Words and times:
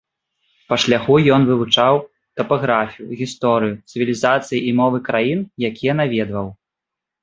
Па 0.71 0.75
шляху 0.83 1.17
ён 1.37 1.45
вывучаў 1.49 2.01
тапаграфію, 2.41 3.11
гісторыю, 3.23 3.79
цывілізацыі 3.93 4.67
і 4.69 4.77
мовы 4.85 4.97
краін, 5.13 5.49
якія 5.73 5.93
наведваў. 6.05 6.47